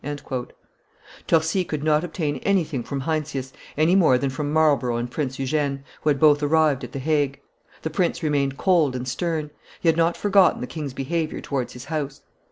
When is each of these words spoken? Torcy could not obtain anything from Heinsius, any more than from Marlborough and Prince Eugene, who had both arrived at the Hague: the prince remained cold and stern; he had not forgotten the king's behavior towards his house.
Torcy 1.27 1.63
could 1.63 1.83
not 1.83 2.03
obtain 2.03 2.37
anything 2.37 2.81
from 2.81 3.01
Heinsius, 3.01 3.53
any 3.77 3.95
more 3.95 4.17
than 4.17 4.31
from 4.31 4.51
Marlborough 4.51 4.97
and 4.97 5.11
Prince 5.11 5.37
Eugene, 5.37 5.83
who 6.01 6.09
had 6.09 6.19
both 6.19 6.41
arrived 6.41 6.83
at 6.83 6.91
the 6.91 6.97
Hague: 6.97 7.39
the 7.83 7.91
prince 7.91 8.23
remained 8.23 8.57
cold 8.57 8.95
and 8.95 9.07
stern; 9.07 9.51
he 9.79 9.87
had 9.87 9.97
not 9.97 10.17
forgotten 10.17 10.59
the 10.59 10.65
king's 10.65 10.95
behavior 10.95 11.39
towards 11.39 11.73
his 11.73 11.85
house. 11.85 12.21